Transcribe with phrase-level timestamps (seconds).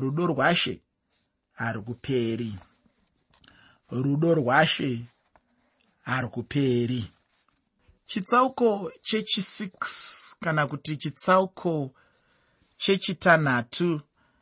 [0.00, 0.80] rudo rwashe
[1.52, 2.54] harukuperi
[3.90, 4.90] rudo rwashe
[6.02, 7.10] harukuperi
[8.06, 9.68] chitsauko chechi6
[10.40, 11.90] kana kuti chitsauko
[12.76, 14.00] chechitanhatu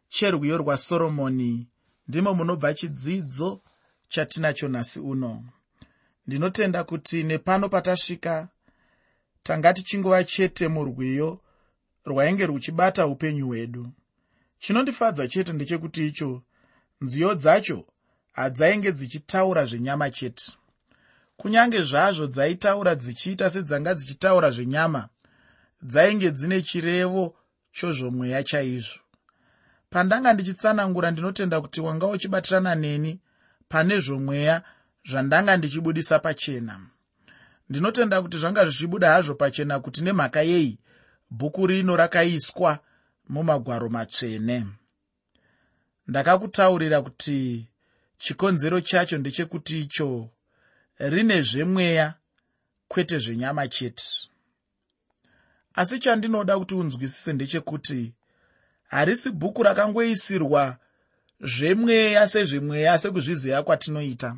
[0.09, 1.67] cherwiyo rwasoromoni
[2.09, 3.61] ndimo munobva chidzidzo
[4.09, 5.45] chatinacho nhasi uno.
[6.27, 8.49] Ndinotenda kuti nepano patasvika
[9.43, 11.41] tanga tichingova chete murwiyo
[12.05, 13.93] rwainge ruchibata upenyu hwedu
[14.59, 16.43] chinondifadza chete ndechekuti icho
[17.01, 17.85] nziyo dzacho
[18.33, 20.53] hadzainge dzichitaura zvenyama chete.
[21.37, 25.09] Kunyange zvazvo dzaitaura dzichiita sedzanga dzichitaura zvenyama
[25.83, 27.37] dzainge dzine chirevo
[27.73, 29.01] chozvomweya chaizvo.
[29.91, 33.21] Pandanga ndichitsanangura ndinotenda kuti wanga uchibatirana neni
[33.69, 34.63] pane zvomweya
[35.09, 36.81] zvandanga ndichibudisa pachena.
[37.69, 40.79] Ndinotenda kuti zvanga zvichibuda hazvo pachena kuti nemhaka yei
[41.31, 42.79] bhuku rino rakaiswa
[43.29, 44.67] mumagwaro matsvene.
[46.07, 47.69] Ndakakutaurira kuti
[48.19, 50.31] chikonzero chacho ndechekuti icho
[50.99, 52.15] rine zvemweya
[52.89, 54.05] kwete zvenyama chete.
[55.75, 58.13] Asi chandinoda kuti unzwisise ndechekuti
[58.89, 60.77] harisi bhuku rakangoisirwa
[61.41, 64.37] zvemweya sezvemweya sekuzviziva kwatinoita.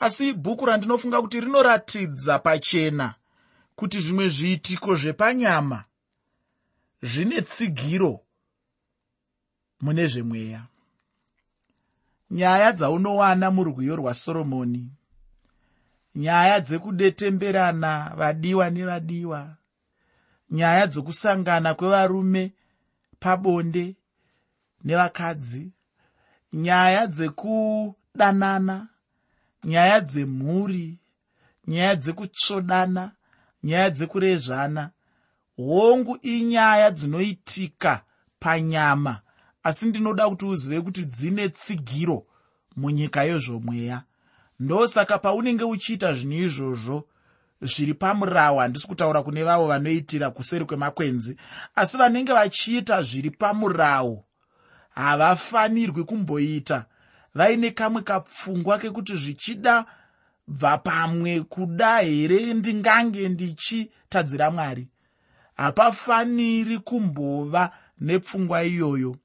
[0.00, 3.14] Asi ibhuku randinofunga kuti rinoratidza pachena
[3.76, 5.84] kuti zvimwe zviitiko zvepanyama
[7.02, 8.20] zvine tsigiro
[9.80, 10.66] mune zvemweya.
[12.30, 14.90] Nyaya dzaunowana murwiyo rwasoromoni
[16.14, 19.56] nyaya dzekudetemberana vadiwa nevadiwa
[20.50, 22.52] nyaya dzokusangana kwevarume
[23.20, 23.96] pabonde
[24.84, 25.72] nevakadzi
[26.52, 28.88] nyaya dzekudanana
[29.64, 30.98] nyaya dzemhuri
[31.66, 33.12] nyaya dzekutsvodana
[33.62, 34.90] nyaya dzekurezvana
[35.58, 38.00] hongu inyaya dzinoitika
[38.40, 39.20] panyama.
[39.62, 42.26] Asi ndinoda kuti uzive kuti dzine tsigiro
[42.76, 44.02] munyika yezvomweya
[44.60, 47.04] ndosaka paunenge uchiita zvinhu izvozvo
[47.62, 51.36] zviri pamurawo handisi kutaura kune vavo vanoitira kuseri kwemakwenzi
[51.74, 54.24] asi vanenge vachiita zviri pamurawo
[54.90, 56.86] havafanirwi kumboita.
[57.34, 59.84] Vaine kamwe kapfungwa kekuti zvichida
[60.48, 64.88] bva pamwe kuda here ndingange ndichitadzira mwari
[65.58, 67.70] hapafaniri kumbova
[68.00, 69.16] nepfungwa iyoyo.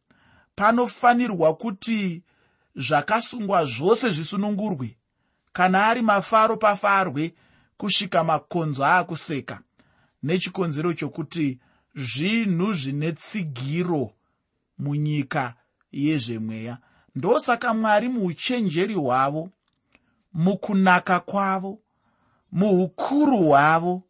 [0.56, 2.24] Panofanirwa kuti
[2.76, 4.98] zvakasungwa zvose zvisunungurwe.
[5.54, 7.34] Kana ari mafaro pafarwe
[7.78, 9.60] kusvika makonzo aakuseka.
[10.24, 11.60] Nechikonzero chokuti
[11.96, 14.12] zvinhu zvine tsigiro
[14.78, 15.54] munyika
[15.92, 16.78] yezvemweya.
[17.16, 19.50] Ndosaka mwari muuchenjeri hwavo
[20.34, 21.80] mukunaka kwavo
[22.52, 24.04] muukuru hwavo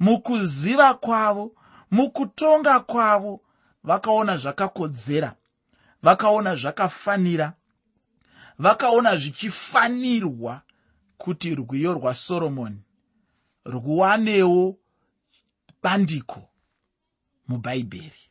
[0.00, 1.52] mukuziva kwavo
[1.90, 3.40] mukutonga kwavo
[3.84, 5.36] vakaona zvakakodzera
[6.02, 7.52] vakaona zvakafanira
[8.58, 10.62] vakaona zvichifanirwa
[11.18, 12.82] kuti rwiyo rwasoromoni
[13.66, 14.78] rwuwanewo
[15.82, 16.50] bandiko
[17.48, 18.22] mubhaibheri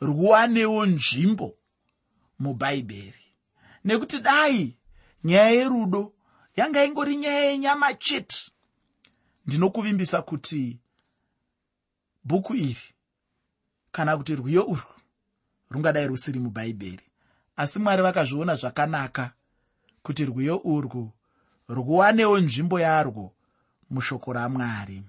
[0.00, 1.58] rwuwanewo nzvimbo
[2.38, 3.24] mubhaibheri
[3.84, 4.76] nekuti dai
[5.24, 6.12] nyaya yerudo
[6.56, 8.52] yanga ingori nyaya yenyama chete
[9.46, 10.78] ndinokuvimbisa kuti
[12.28, 12.86] bhuku iri
[13.92, 14.92] kana kuti rwiyo urwu
[15.70, 17.04] rungadai rusiri mubhaibheri
[17.56, 19.24] asi mwari vakazviona zvakanaka
[20.02, 21.12] kuti rwiyo urwu
[21.68, 23.32] rwuwanewo nzvimbo yarwo
[23.90, 25.02] mushoko ramwari.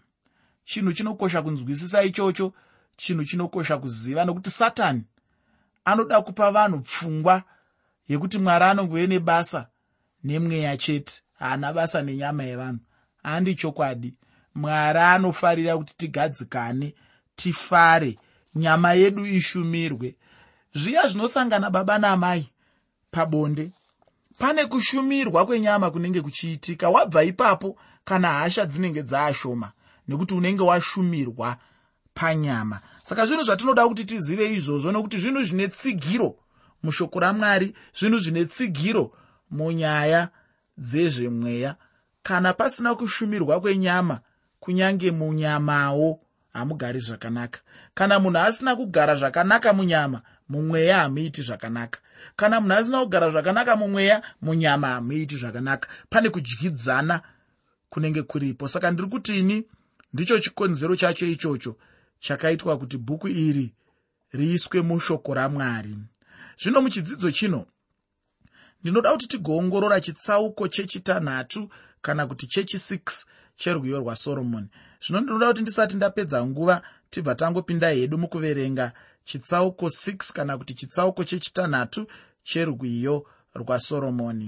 [0.65, 2.53] Chinhu chinokosha kunzwisisa ichocho
[2.97, 5.03] chinhu chinokosha kuziva nokuti satani
[5.85, 7.43] anoda kupa vanhu pfungwa
[8.07, 9.67] yekuti mwari anongove nebasa
[10.23, 12.79] nemweya chete haana basa nenyama yevanhu.
[13.23, 14.13] Handi chokwadi
[14.55, 16.95] mwari anofarira kuti tigadzikane
[17.39, 18.15] tifare
[18.55, 20.15] nyama yedu ishumirwe.
[20.73, 22.49] Zviya zvinosangana baba namai
[23.11, 23.71] pabonde.
[24.37, 29.71] Pane kushumirwa kwenyama kunenge kuchiitika wabva ipapo kana hasha dzinenge dzaashoma
[30.07, 31.57] nekuti unenge washumirwa
[32.13, 32.79] panyama.
[33.03, 36.35] Saka zvinhu zvatinoda kuti tizive izvozvo nokuti zvinhu zvine tsigiro
[36.83, 39.11] mushoko ramwari zvinhu zvine tsigiro
[39.51, 40.29] munyaya
[40.77, 41.75] dzezvemweya.
[42.23, 44.19] Kana pasina kushumirwa kwenyama
[44.59, 46.19] kunyange munyamawo
[46.53, 47.59] hamugari zvakanaka.
[47.93, 51.99] Kana munhu asina kugara zvakanaka munyama mumweya hamuiti zvakanaka.
[52.35, 55.89] Kana munhu asina kugara zvakanaka mumweya munyama hamuiti zvakanaka.
[56.09, 57.21] Pane kudyidzana
[57.89, 58.67] kunenge kuripo.
[58.67, 59.65] Saka ndiri kuti ini
[60.13, 61.75] ndicho chikonzero chacho ichocho
[62.19, 63.73] chakaitwa kuti bhuku iri
[64.31, 65.97] riiswe mushoko ramwari.
[66.61, 67.65] Zvino muchidzidzo chino
[68.83, 71.69] ndinoda kuti tigoongorora chitsauko chechitanhatu
[72.01, 73.25] kana kuti chechi6
[73.59, 74.67] cherwiyo rwasoromoni.
[75.03, 78.91] Zvino ndinoda kuti ndisati ndapedza nguva tibva tangopinda hedu mukuverenga
[79.25, 82.07] chitsauko 6 kana kuti chitsauko chechitanhatu
[82.43, 83.25] cherwiyo
[83.55, 84.47] rwasoromoni.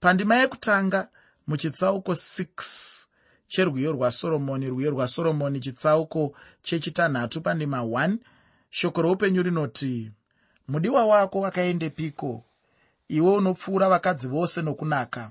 [0.00, 1.08] Pandima yekutanga
[1.46, 3.06] muchitsauko 6
[3.48, 8.16] cherwiyo rwasoromoni rwiyo rwasoromoni chitsauko chechitanhatu pandima 1
[8.70, 10.10] shoko roupenyu rinoti
[10.68, 12.44] mudiwa wako wakaendepiko
[13.08, 15.30] iwe unopfuura vakadzi vose nokunaka.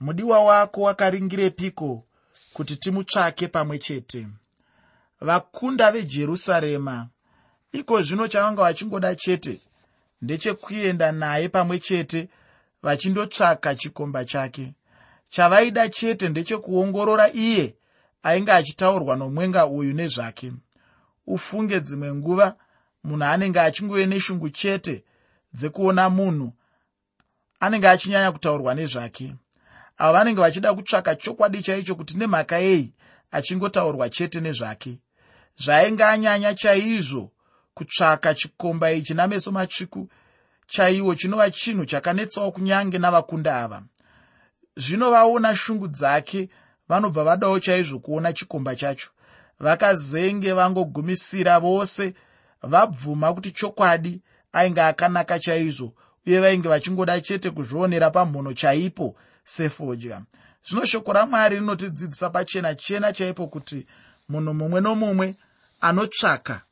[0.00, 2.04] Mudiwa wako wakaringirepiko
[2.56, 4.26] kuti timutsvake pamwe chete.
[5.20, 7.08] Vakunda vejerusarema
[7.72, 9.60] iko zvino chavanga vachingoda chete
[10.22, 12.28] ndechekuenda naye pamwe chete
[12.82, 14.74] vachindotsvaka chikomba chake.
[15.30, 17.76] Chavaida chete ndechekuongorora iye
[18.22, 20.52] ainge achitaurwa nomwenga uyu nezvake.
[21.26, 22.56] Ufunge dzimwe nguva
[23.04, 25.04] munhu anenge achingove neshungu chete
[25.54, 26.52] dzekuona munhu
[27.60, 29.34] anenge achinyanya kutaurwa nezvake
[29.98, 32.92] avo vanenge vachida kutsvaka chokwadi chaicho kuti nemhaka yei
[33.30, 34.98] achingotaurwa chete nezvake.
[35.56, 37.32] Zvainge anyanya chaizvo
[37.74, 40.08] kutsvaka chikomba ichi nameso matsviku
[40.66, 43.82] chaiwo chinova chinhu chakanetsawo kunyange navakunda ava.
[44.76, 46.48] Zvino vaona shungu dzake
[46.88, 49.10] vanobva vadawo chaizvo kuona chikomba chacho.
[49.60, 52.14] Vakazenge vangogumisira vose
[52.62, 54.22] vabvuma kuti chokwadi
[54.52, 55.94] ainge akanaka chaizvo
[56.26, 59.16] uye vainge vachingoda chete kuzvionera pamhono chaipo
[59.46, 60.22] sefodya.
[60.68, 63.86] Zvino shoko ramwari rinotidzidzisa pachena chena chaipo kuti
[64.28, 65.34] munhu mumwe nomumwe
[65.80, 66.62] anotsvaka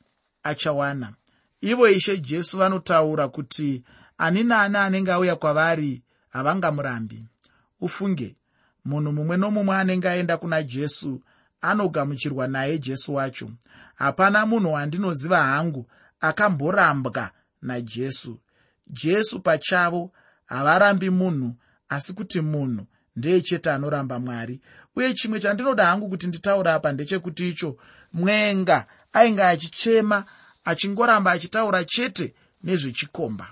[0.43, 1.13] achawana.
[1.61, 3.83] Ivo ishe jesu vanotaura kuti
[4.19, 7.25] ani naani anenge auya kwavari havangamurambi.
[7.81, 8.37] Ufunge
[8.85, 11.21] munhu mumwe nomumwe anenge aenda kuna jesu
[11.61, 13.51] anogamuchirwa naye jesu wacho.
[13.95, 15.87] Hapana munhu wandinoziva hangu
[16.21, 17.31] akamborambwa
[17.63, 18.39] najesu.
[18.87, 20.11] Jesu pachavo
[20.47, 21.55] havarambi munhu
[21.95, 22.87] asi kuti munhu
[23.17, 24.61] ndeye chete anoramba mwari.
[24.97, 27.77] Uye chimwe chandinoda hangu kuti nditaura apa ndechekuti icho
[28.13, 30.25] mwenga ainge achichema
[30.65, 33.47] achingoramba achitaura chete nezvechikomba.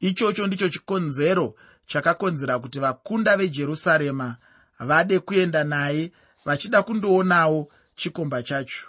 [0.00, 1.54] Ichocho ndicho chikonzero
[1.86, 4.36] chakakonzera kuti vakunda vejerusarema
[4.78, 6.12] vade kuenda naye
[6.44, 8.86] vachida kundoonawo chikomba chacho.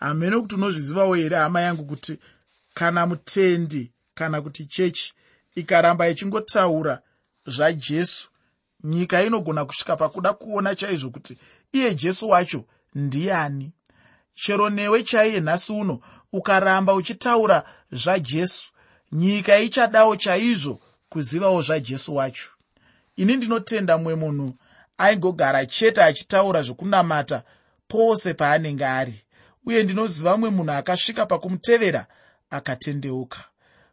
[0.00, 2.18] Hamene kuti unozvizivawo here hama yangu kuti
[2.74, 5.14] kana mutendi kana kuti chechi
[5.54, 7.00] ikaramba ichingotaura
[7.46, 8.28] zvajesu.
[8.84, 11.38] Nyika inogona kusvika pakuda kuona chaizvo kuti
[11.72, 12.64] iye jesu wacho
[12.94, 13.72] ndiani.
[14.34, 16.00] Chero newe chaiye nhasi uno
[16.32, 18.72] ukaramba uchitaura zvajesu.
[19.12, 22.50] Nyika ichadawo chaizvo kuzivawo zvajesu wacho.
[23.16, 24.54] Ini ndinotenda mumwe munhu
[24.98, 27.42] aingogara chete achitaura zvokunamata
[27.88, 29.20] pose paanenge ari
[29.66, 32.06] uye ndinoziva mumwe munhu akasvika pakumutevera
[32.50, 33.44] akatendeuka.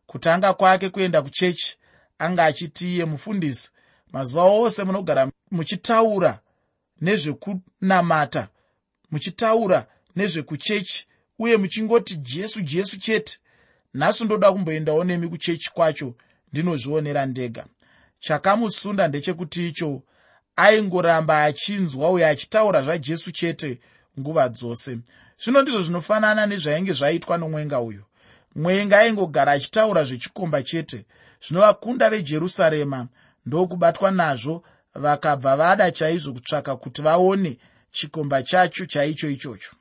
[0.05, 1.77] Kutanga kwake kuenda kuchechi
[2.25, 3.69] anga achiti iye mufundisi
[4.13, 6.31] mazuva ose munogara muchitaura
[7.01, 8.43] nezvekunamata
[9.11, 9.79] muchitaura
[10.15, 11.07] nezvekuchechi
[11.39, 13.39] uye muchingoti jesu jesu chete
[13.93, 16.15] nhasi ndoda kumboendawo nemi kuchechi kwacho
[16.51, 17.65] ndinozvionera ndega.
[18.19, 20.01] Chakamusunda ndechekuti icho
[20.55, 23.79] aingoramba achinzwa uye achitaura zvajesu chete
[24.19, 24.97] nguva dzose.
[25.41, 28.03] Zvino ndizvo zvinofanana nezvainge zvaitwa nomwenga uyu
[28.55, 31.05] mwenga aingogara achitaura zvechikomba chete
[31.47, 33.07] zvinovakunda vejerusarema.
[33.45, 34.63] Ndokubatwa nazvo
[34.95, 37.57] vakabva vada chaizvo kutsvaka kuti vaone
[37.91, 39.75] chikomba chacho chaicho ichocho.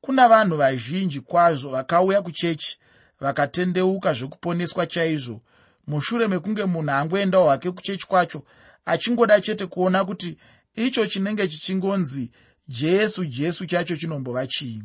[0.00, 2.78] Kuna vanhu vazhinji kwazvo vakauya kuchechi
[3.20, 5.40] vakatendeuka zvekuponeswa chaizvo.
[5.86, 8.42] Mushure mekunge munhu angoendawo hwake kuchechi kwacho
[8.84, 10.38] achingoda chete kuona kuti
[10.74, 12.30] icho chinenge chichingonzi
[12.68, 14.82] jesu jesu chacho chinombova chii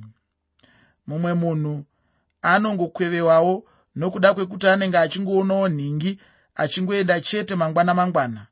[1.08, 1.86] mumwe munhu
[2.42, 3.66] anongokwevewawo
[3.98, 6.20] nokuda kwekuti anenge achingoonawo nhingi
[6.56, 8.48] achingoenda chete mangwana mangwana.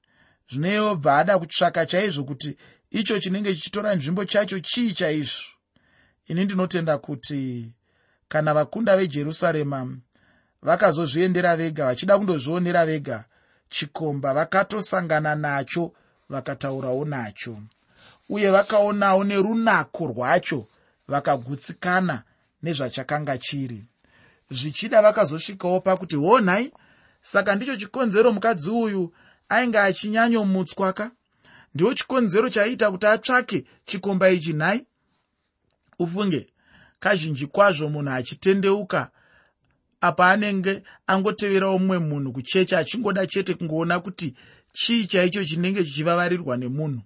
[0.50, 2.58] Zvinoyobva ada kutsvaka chaizvo kuti
[2.92, 5.44] icho chinenge chichitora nzvimbo chacho chii chaizvo.
[6.28, 7.72] Ini ndinotenda kuti
[8.28, 9.80] kana vakunda vejerusarema
[10.62, 13.26] vakazozviendera vega vachida kundozvionera vega
[13.70, 15.94] chikomba vakatosangana nacho
[16.30, 17.58] vakataurawo nacho.
[18.30, 20.68] Uye vakaonawo nerunako rwacho
[21.08, 22.24] vakagutsikana
[22.64, 23.86] nezvachakanga chiri
[24.52, 26.72] zvichida vakazosvikawo pakuti honhai
[27.22, 29.14] saka ndicho chikonzero mukadzi uyu
[29.50, 31.12] ainge achinyanyomutswa ka
[31.76, 34.86] ndiwo chikonzero chaiita kuti atsvake chikomba ichi nhai.
[36.00, 36.48] Ufunge
[37.00, 39.12] kazhinji kwazvo munhu achitendeuka
[40.02, 44.36] apa anenge angoteverawo mumwe munhu kuchecha achingoda chete kungoona kuti
[44.74, 47.02] chii chaicho chinenge chichivavarirwa nemunhu.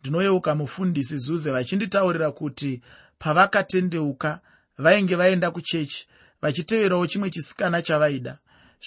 [0.00, 2.82] Ndinoyeuka mufundisi zuze vachinditaurira kuti
[3.18, 4.40] pavakatendeuka
[4.78, 6.06] vainge vaenda kuchechi
[6.44, 8.38] vachiteverawo chimwe chisikana chavaida.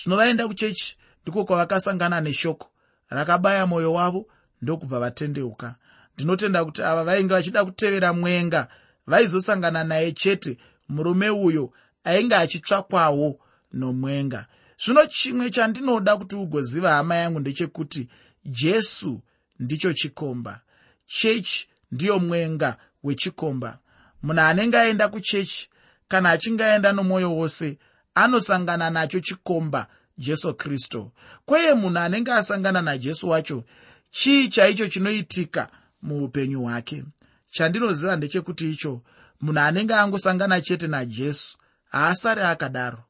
[0.03, 2.69] Zvino vaenda kuchechi ndiko kwavakasangana neshoko.
[3.09, 4.25] Rakabaya mwoyo wavo
[4.61, 5.75] ndokubva vatendeuka.
[6.15, 8.67] Ndinotenda kuti ava vainge vachida kutevera mwenga
[9.07, 10.57] vaizosangana naye chete.
[10.89, 11.73] Murume uyo
[12.03, 13.39] ainge achitsvakwawo
[13.73, 14.45] nomwenga.
[14.85, 18.09] Zvino chimwe chandinoda kuti ugoziva hama yangu ndechekuti
[18.45, 19.21] jesu
[19.59, 20.61] ndicho chikomba.
[21.07, 23.79] Chechi ndiyo mwenga wechikomba.
[24.23, 25.69] Munhu anenge aenda kuchechi
[26.07, 27.77] kana achinge aenda nomwoyo wose
[28.15, 29.87] anosangana nacho chikomba
[30.17, 31.11] jesu kristu
[31.45, 33.63] kweye munhu anenge asangana najesu wacho
[34.11, 35.67] chii chaicho chinoitika
[36.01, 37.03] muupenyu hwake?
[37.51, 39.01] Chandinoziva ndechekuti icho
[39.41, 41.57] munhu anenge angosangana chete najesu
[41.91, 43.03] haasari akadaro.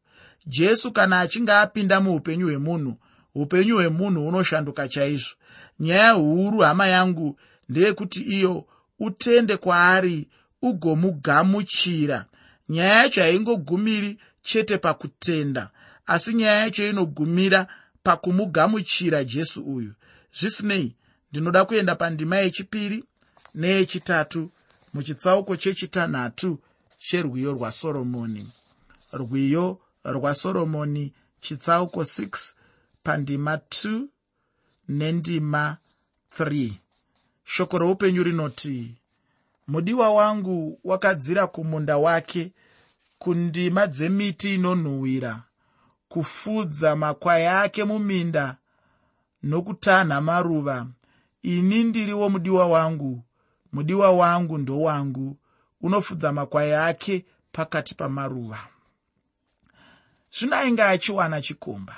[0.46, 2.98] Jesu kana achinge apinda muupenyu hwemunhu
[3.36, 5.36] upenyu hwemunhu hunoshanduka chaizvo.
[5.80, 7.39] Nyaya huru hama yangu
[7.70, 8.66] ndeyekuti iyo
[9.00, 10.27] utende kwaari
[10.62, 12.25] ugomugamuchira
[12.69, 15.69] nyaya yacho haingogumiri chete pakutenda
[16.05, 17.67] asi nyaya yacho inogumira
[18.03, 19.93] pakumugamuchira jesu uyu.
[20.39, 20.95] Zvisinei
[21.31, 23.03] ndinoda kuenda pandima yechipiri
[23.55, 24.51] neyechitatu
[24.93, 26.59] muchitsauko chechitanhatu
[27.00, 28.43] cherwiyo rwasoromoni
[29.13, 32.53] rwiyo rwasoromoni chitsauko 6
[33.03, 34.03] pandima 2
[34.89, 35.77] nendima
[36.39, 36.71] 3
[37.43, 38.95] shoko roupenyu rinoti
[39.67, 42.51] mudiwa wangu wakadzira kumunda wake
[43.19, 45.43] kundima dzemiti inonhuhwira
[46.09, 48.57] kufudza makwai ake muminda
[49.43, 50.88] nokutanha maruva.
[51.41, 53.24] Ini ndiriwo mudiwa wangu.
[53.74, 55.38] Mudiwa wangu ndowangu
[55.81, 58.59] unofudza makwai ake pakati pamaruva.
[60.31, 61.95] Zvino ainge achiwana chikomba.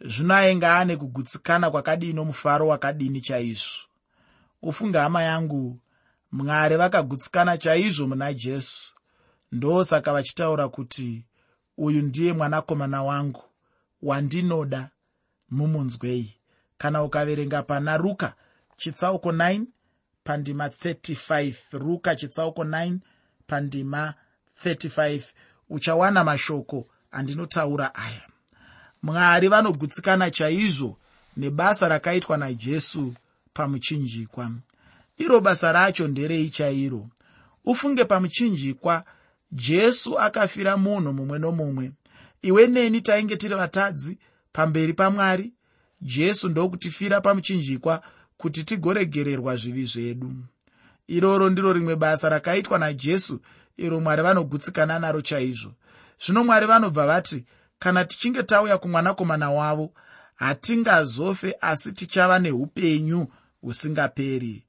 [0.00, 3.86] Zvino ainge ane kugutsikana kwakadini mufaro wakadini chaizvo.
[4.62, 5.78] Ufunge hama yangu
[6.36, 8.92] mwari vakagutsikana chaizvo muna jesu.
[9.52, 11.24] Ndosaka vachitaura kuti
[11.78, 13.42] uyu ndiye mwanakomana wangu
[14.02, 14.90] wandinoda
[15.50, 16.34] mumunzwei.
[16.78, 18.34] Kana ukaverenga pana ruka
[18.76, 19.62] chitsauko 9
[20.24, 22.98] pandima 35 ruka chitsauko 9
[23.46, 24.14] pandima
[24.64, 25.22] 35
[25.70, 28.22] uchawana mashoko andinotaura aya.
[29.02, 30.98] Mwari vanogutsikana chaizvo
[31.36, 33.14] nebasa rakaitwa najesu
[33.52, 34.50] pamuchinjikwa
[35.18, 37.08] iro basa racho nderei chairo
[37.64, 39.04] ufunge pamuchinjikwa
[39.52, 41.92] jesu akafira munhu mumwe nomumwe.
[42.42, 44.18] Iwe neni tainge tiri vatadzi
[44.52, 45.52] pamberi pamwari
[46.02, 48.02] jesu ndokutifira pamuchinjikwa
[48.36, 50.32] kuti tigoregererwa zvivi zvedu.
[51.08, 53.40] Iroro ndiro rimwe basa rakaitwa najesu
[53.76, 55.72] iro mwari vanogutsikana naro chaizvo.
[56.26, 57.44] Zvino mwari vanobva vati
[57.78, 59.92] kana tichinge tauya kumwanakomana wavo
[60.34, 63.26] hatingazofe asi tichava neupenyu
[63.60, 64.65] husingaperi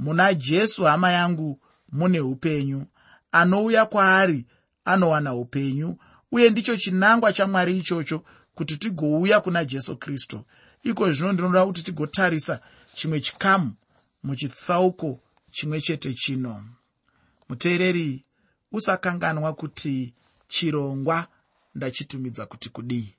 [0.00, 1.60] muna jesu hama yangu
[1.92, 2.86] mune upenyu.
[3.32, 4.46] Anouya kwaari
[4.84, 5.96] anowana upenyu.
[6.32, 10.44] Uye ndicho chinangwa chamwari ichocho kuti tigouya kuna jesu kristu.
[10.82, 12.60] Iko zvino ndinoda kuti tigotarisa
[12.94, 13.72] chimwe chikamu
[14.22, 16.64] muchitsauko chimwe chete chino.
[17.48, 18.24] Muteereri
[18.72, 20.14] usakanganwa kuti
[20.48, 21.26] chirongwa
[21.74, 23.14] ndachitumidza kuti kudii?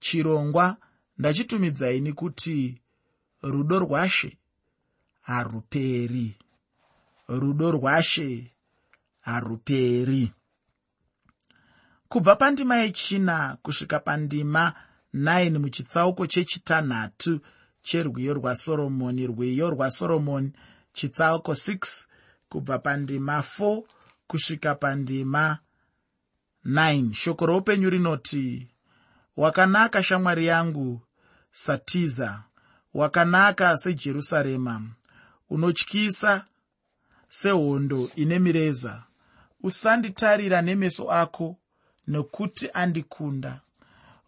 [0.00, 0.76] Chirongwa
[1.18, 2.80] ndachitumidzaini kuti
[3.42, 4.36] rudo rwashe
[5.30, 6.36] haruperi.
[7.28, 8.52] Rudo rwashe
[9.20, 10.32] haruperi.
[12.08, 14.74] Kubva pandima yechina kusvika pandima
[15.14, 17.40] 9 muchitsauko chechitanhatu
[17.82, 20.52] cherwiyo rwasoromoni rwiyo rwasoromoni
[20.92, 22.06] chitsauko 6
[22.48, 23.82] kubva pandima 4
[24.26, 25.58] kusvika pandima
[26.66, 28.68] 9 shoko roupenyu rinoti
[29.36, 31.00] wakanaka shamwari yangu
[31.52, 32.42] satiza.
[32.94, 34.82] Wakanaka sejerusarema
[35.50, 36.44] unotyisa
[37.28, 39.02] sehondo ine mireza.
[39.62, 41.56] Usanditarira nemeso ako
[42.06, 43.60] nokuti andikunda.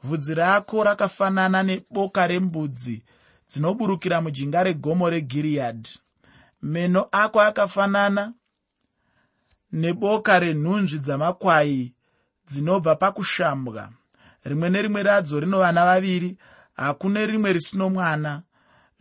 [0.04, 3.02] Vhudzi rako rakafanana neboka rembudzi
[3.48, 5.98] dzinoburukira mujinga regomo regiriyadhi
[6.62, 8.32] meno ako akafanana
[9.72, 11.92] neboka renhunzvi dzamakwai
[12.46, 13.90] dzinobva pakushambwa.
[14.44, 16.38] Rimwe nerimwe radzo rino vana vaviri
[16.74, 18.42] hakune rimwe risino mwana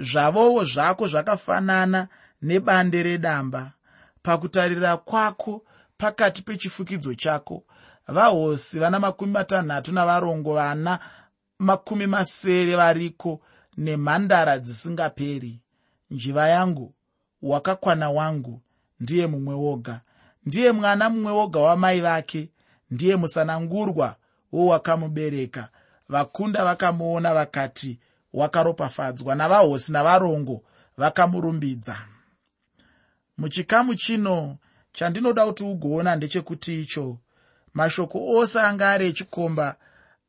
[0.01, 2.07] zvavowo zvako zvakafanana
[2.41, 3.71] nebande redamba.
[4.23, 5.63] Pakutarira kwako
[5.97, 7.63] pakati pechifukidzo chako
[8.07, 10.99] vahosi vana makumi matanhatu navarongo vana
[11.59, 13.41] makumi masere variko
[13.77, 15.59] nemhandara dzisingaperi.
[16.11, 16.93] Njiva yangu
[17.41, 18.61] wakakwana wangu
[18.99, 20.01] ndiye mumwe woga.
[20.45, 22.49] Ndiye mwana mumwe woga wamai vake
[22.91, 24.15] ndiye musanangurwa
[24.51, 25.69] wowakamubereka.
[26.09, 27.99] Vakunda vakamuona vakati
[28.33, 30.63] wakaropafadzwa navahosi navarongo
[30.97, 31.97] vakamurumbidza.
[33.37, 34.57] Muchikamu chino
[34.93, 37.17] chandinoda kuti ugoona ndechekuti icho
[37.73, 39.75] mashoko ose anga ari echikomba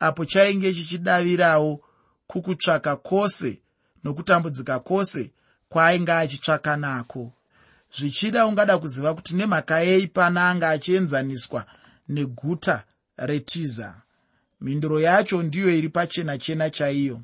[0.00, 1.80] apo chainge chichidavirawo
[2.26, 3.60] kukutsvaka kwose
[4.04, 5.30] nokutambudzika kwose
[5.68, 7.32] kwaainge achitsvaka nako.
[7.96, 11.66] Zvichida ungada kuziva kuti nemhaka yei pana anga achienzaniswa
[12.08, 12.84] neguta
[13.16, 13.94] retiza.
[14.60, 17.20] Mhinduro yacho ndiyo iri pachena chena chaiyo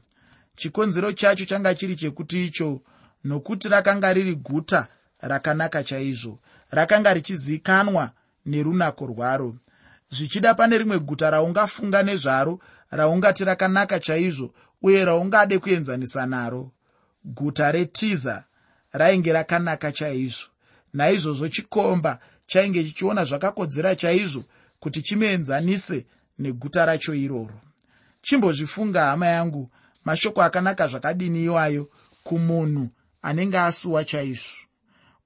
[0.58, 2.80] chikonzero chacho changa chiri chekuti icho
[3.24, 4.86] nokuti rakanga riri guta
[5.20, 6.38] rakanaka chaizvo
[6.70, 8.10] rakanga richizivikanwa
[8.46, 9.56] nerunako rwaro.
[10.10, 12.60] Zvichida pane rimwe guta raungafunga nezvaro
[12.90, 16.70] raungati rakanaka chaizvo uye raungade kuenzanisa naro.
[17.24, 18.44] Guta retiza
[18.92, 20.48] rainge rakanaka chaizvo
[20.94, 24.44] naizvozvo chikomba chainge chichiona zvakakodzera chaizvo
[24.80, 26.06] kuti chimuenzanise
[26.38, 27.60] neguta racho iroro.
[28.22, 29.70] Chimbozvifunga hama yangu
[30.08, 31.90] mashoko akanaka zvakadini iwayo
[32.22, 32.88] kumunhu
[33.22, 34.48] anenge asuwa chaizvo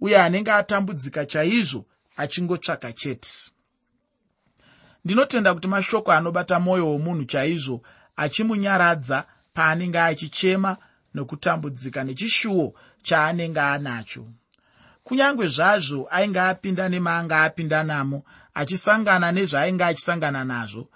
[0.01, 1.87] uye anenge atambudzika chaizvo
[2.17, 3.31] achingotsvaka chete.
[5.05, 7.83] Ndinotenda kuti mashoko anobata mwoyo womunhu chaizvo
[8.17, 9.25] achimunyaradza
[9.55, 10.77] paanenge achichema
[11.15, 14.25] nokutambudzika nechishuwo chaanenge anacho.
[15.05, 18.25] Kunyange zvazvo ainge apinda nemaanga apinda namo
[18.55, 20.89] achisangana nezvaainge achisangana nazvo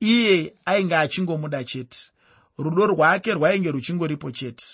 [0.00, 2.10] iye ainge achingomuda chete
[2.58, 4.66] rudo rwake rwainge ruchingoripo chete.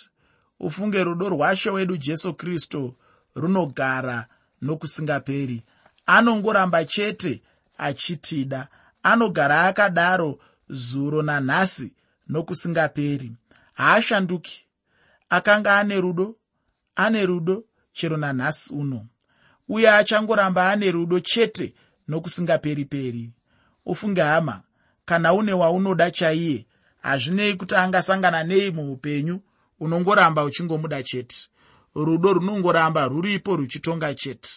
[0.60, 2.94] Ufunge rudo rwashe wedu jesu kristu
[3.34, 4.26] runogara
[4.62, 5.62] nokusingaperi.
[6.06, 7.42] Anongoramba chete
[7.78, 8.68] achitida.
[9.02, 11.92] Anogara akadaro zuro nanhasi
[12.28, 13.32] nokusingaperi.
[13.74, 14.66] Haashanduki.
[15.30, 16.36] Akanga ane rudo
[16.96, 19.06] ane rudo chero nanhasi uno.
[19.68, 21.74] Uye achangoramba ane rudo chete
[22.08, 23.30] nokusingaperi-peri.
[23.86, 24.62] Ufunge hama
[25.04, 26.66] kana une waunoda chaiye
[27.06, 29.40] hazvinei kuti angasangana nei muupenyu
[29.80, 31.36] unongoramba uchingomuda chete.
[31.94, 34.50] Rudo runongoramba ruripo ruchitonga chete.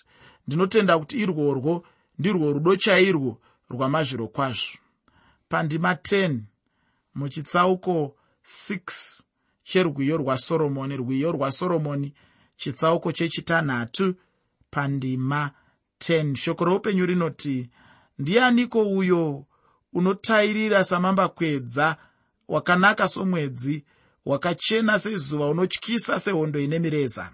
[0.48, 1.86] Ndinotenda kuti irworwo
[2.20, 3.38] ndirwo rudo chairwo
[3.70, 4.78] rwamazviro kwazvo.
[5.50, 6.40] Pandima 10
[7.16, 8.16] muchitsauko
[8.46, 9.22] 6
[9.64, 12.14] cherwiyo rwasoromoni rwiyo rwasoromoni
[12.58, 14.16] chitsauko chechitanhatu
[14.72, 15.52] pandima
[16.00, 17.70] 10 shoko roupenyu rinoti
[18.20, 19.46] ndianiko uyo
[19.94, 21.98] unotairira samambakwedza
[22.50, 23.84] wakanaka somwedzi
[24.26, 27.32] wakachena sezuva unotyisa sehondo ine mireza.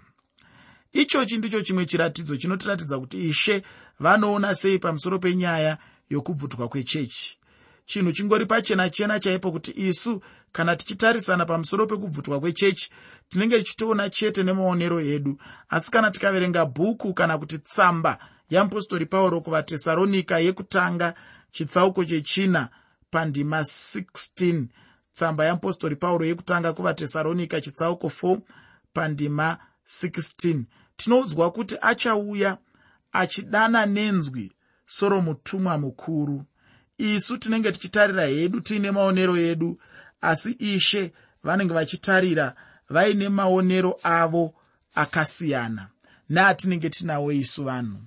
[0.92, 3.62] Ichochi ndicho chimwe chiratidzo chinotiratidza kuti ishe
[4.00, 5.78] vanoona sei pamusoro penyaya
[6.10, 7.38] yokubvutwa kwechechi.
[7.86, 12.90] Chinhu chingori pachena chena chaipo kuti isu kana tichitarisana pamusoro pekubvutwa kwechechi
[13.28, 15.38] tinenge tichitoona chete nemaonero edu.
[15.68, 18.18] Asi kana tikaverenga bhuku kana kuti tsamba
[18.50, 21.14] yeapostori pauro kuvatesaronika yekutanga
[21.50, 22.68] chitsauko chechina
[23.10, 24.64] pandima 16
[25.16, 28.38] tsamba yeapostori pauro yekutanga kuvatesaronika chitsauko 4
[28.92, 30.62] pandima 16
[30.96, 32.58] tinoudzwa kuti achauya
[33.12, 34.52] achidana nenzwi
[34.86, 36.44] soromutumwa mukuru.
[36.98, 39.80] Isu tinenge tichitarira hedu tiine maonero edu
[40.20, 41.12] asi ishe
[41.44, 42.54] vanenge vachitarira
[42.88, 44.54] vaine maonero avo
[44.94, 45.88] akasiyana
[46.28, 47.98] neatinenge tinawo isu vanhu.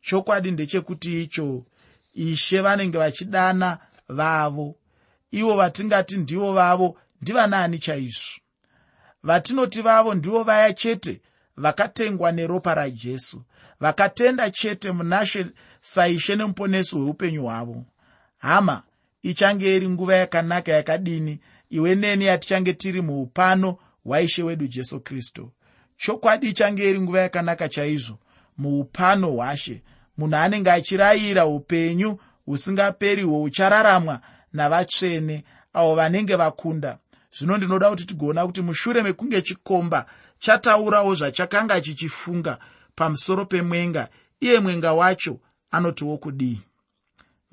[0.00, 1.64] Chokwadi ndechekuti icho
[2.14, 4.76] ishe vanenge vachidana vavo
[5.30, 8.40] ivo vatingati ndivo vavo ndivanaani chaizvo.
[9.22, 11.20] Vatinoti vavo ndivo vaya chete
[11.56, 13.42] vakatengwa neropa rajesu
[13.80, 15.46] vakatenda chete munashe
[15.80, 17.84] saishe nemuponesi hweupenyu hwavo.
[18.38, 18.82] Hama
[19.22, 21.40] ichange iri nguva yakanaka yakadini?
[21.70, 25.52] Iwe neni yatichange tiri muupano hwaishe wedu jesu kristu
[25.96, 28.18] chokwadi ichange iri nguva yakanaka chaizvo?
[28.58, 29.82] Muupano hwashe.
[30.18, 34.20] Munhu anenge achirayira upenyu husingaperi hwouchararamwa
[34.52, 36.98] navatsvene avo vanenge vakunda.
[37.38, 40.06] Zvino ndinoda kuti tigoona kuti mushure mekunge chikomba
[40.38, 42.58] chataurawo zvachakanga chichifunga
[42.94, 44.08] pamusoro pemwenga
[44.40, 46.60] iye mwenga wacho anotiwo kudii?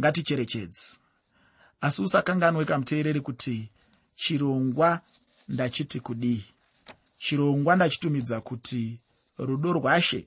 [0.02, 1.00] Ngaticherechedzi
[1.82, 3.70] asi usakanganwe kamuteereri kuti
[4.16, 5.02] chirongwa
[5.48, 6.46] ndachiti kudii?
[7.18, 9.00] Chirongwa ndachitumidza kuti
[9.38, 10.26] rudo rwashe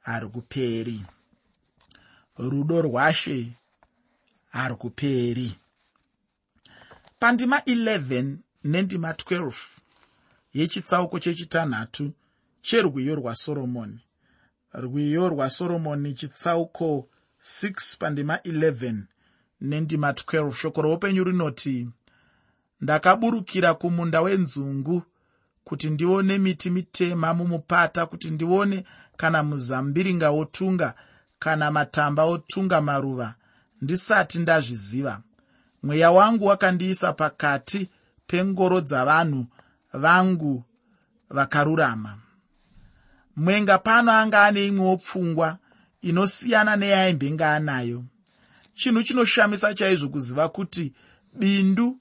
[0.00, 1.02] harukuperi
[2.38, 3.52] rudo rwashe
[4.50, 5.56] harukuperi
[7.18, 9.52] pandima 11 nendima 12
[10.54, 12.12] yechitsauko chechitanhatu
[12.62, 14.00] cherwiyo rwasoromoni
[14.74, 17.08] rwiyo rwasoromoni chitsauko
[17.42, 18.96] 6 pandima 11
[19.60, 21.88] nendima 12 shoko roupenyu rinoti
[22.80, 25.02] ndakaburukira kumunda wenzungu
[25.64, 28.84] kuti ndione miti mitema mumupata kuti ndione
[29.16, 30.94] kana muzambiringa wotunga
[31.38, 33.34] kana matamba otunga maruva.
[33.82, 35.22] Ndisati ndazviziva
[35.84, 37.88] mweya wangu wakandiisa pakati
[38.26, 39.46] pengoro dzavanhu
[39.92, 40.64] vangu
[41.30, 42.18] vakarurama.
[43.36, 45.58] Mwenga pano anga ane imwewo pfungwa
[46.02, 48.04] inosiyana neyaimbenge anayo.
[48.74, 50.92] Chinhu chinoshamisa chaizvo kuziva kuti
[51.38, 51.98] bindu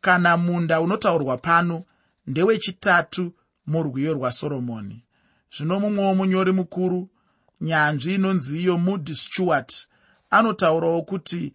[0.00, 1.84] kana munda unotaurwa pano
[2.26, 3.32] ndewechitatu
[3.66, 5.04] murwiyo rwasoromoni
[5.56, 7.08] zvino mumwe womunyori mukuru
[7.60, 9.88] nyanzvi inonzi iyo moody stewart
[10.30, 11.52] anotaurawo kuti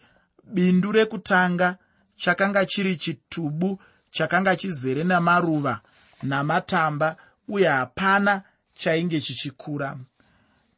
[0.53, 1.77] bindu rekutanga
[2.17, 3.79] chakanga chiri chitubu
[4.11, 5.81] chakanga chizere namaruva
[6.23, 7.15] namatamba
[7.47, 8.41] uye hapana
[8.75, 9.97] chainge chichikura.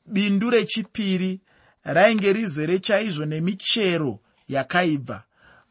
[0.05, 1.39] Bindu rechipiri
[1.83, 5.23] rainge rizere chaizvo nemichero yakaibva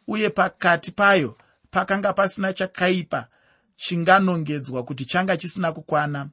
[0.06, 1.36] uye pakati payo
[1.70, 3.28] pakanga pasina chakaipa
[3.76, 6.28] chinganongedzwa kuti changa chisina kukwana.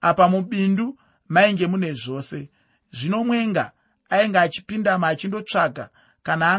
[0.00, 0.98] Apa mubindu
[1.28, 2.50] mainge mune zvose.
[2.92, 3.72] Zvino mwenga
[4.10, 5.88] ainge achipindama achindotsvaga
[6.22, 6.58] kana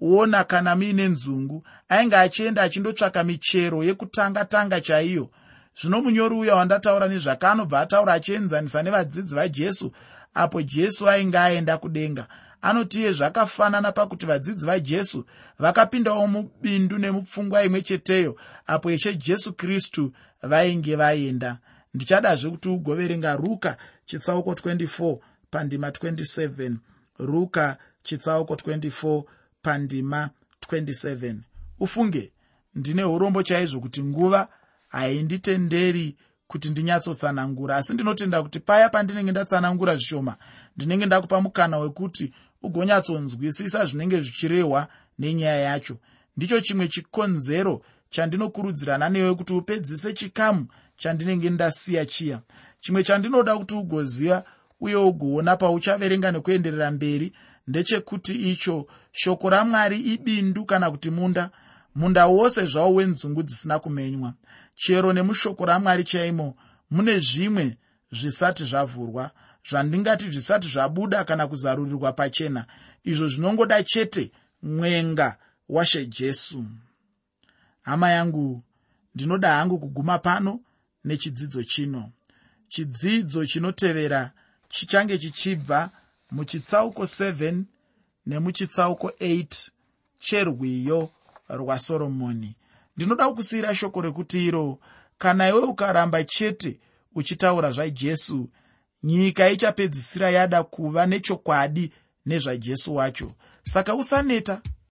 [0.00, 5.30] angaona kana muine nzungu ainge achienda achindotsvaka michero yekutanga tanga chaiyo.
[5.80, 9.92] Zvino munyori uya wandataura nezvake anobva ataura achienzanisa nevadzidzi vajesu
[10.34, 12.26] apo jesu ainge aenda kudenga.
[12.62, 15.24] Anotiye zvakafanana pakuti vadzidzi vajesu
[15.58, 18.36] vakapindawo mubindu nemupfungwa imwe cheteyo
[18.66, 21.58] apo ishe jesu kristu vainge vaenda.
[21.94, 25.18] Ndichadazve kuti ugoverenga ruka chitsauko 24
[25.50, 26.76] pandima 27
[27.18, 29.22] ruka chitsauko 24
[29.62, 30.30] pandima
[30.68, 31.36] 27
[31.80, 32.32] ufunge
[32.74, 34.48] ndine urombo chaizvo kuti nguva
[34.88, 40.36] hainditenderi kuti ndinyatsotsanangura asi ndinotenda kuti paya pandinenge ndatsanangura zvishoma
[40.76, 45.96] ndinenge ndakupa mukana wekuti ugonyatsonzwisisa zvinenge zvichirehwa nenyaya yacho.
[46.36, 52.40] Ndicho chimwe chikonzero chandinokurudzirana newe kuti upedzise chikamu chandinenge ndasiya chiya.
[52.80, 54.44] Chimwe chandinoda kuti ugoziva
[54.80, 57.32] uye ugoona pauchaverenga nekuenderera mberi
[57.70, 61.50] ndechekuti icho shoko ramwari ibindu kana kuti munda
[61.94, 64.34] munda wose zvawo wenzungu dzisina kumenywa.
[64.74, 66.56] Chero nemushoko ramwari chaimo
[66.90, 67.76] mune zvimwe
[68.12, 69.30] zvisati zvavhurwa
[69.68, 72.66] zvandingati zvisati zvabuda kana kuzarurirwa pachena
[73.04, 76.64] izvo zvinongoda chete mwenga washe jesu.
[77.82, 78.62] Hama yangu
[79.14, 80.60] ndinoda hangu kuguma pano
[81.04, 82.10] nechidzidzo chino.
[82.68, 84.32] Chidzidzo chinotevera
[84.68, 85.90] chichange chichibva
[86.30, 87.62] muchitsauko 7
[88.26, 89.68] nemuchitsauko 8
[90.18, 91.10] cherwiyo
[91.48, 92.56] rwasoromoni
[92.96, 94.78] ndinoda kukusiyira shoko rekuti iro
[95.18, 96.80] kana iwe ukaramba chete
[97.14, 98.48] uchitaura zvajesu
[99.02, 101.92] nyika ichapedzisira yada kuva nechokwadi
[102.26, 103.32] nezvajesu wacho.
[103.62, 104.62] Saka usaneta